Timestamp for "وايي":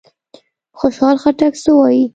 1.77-2.03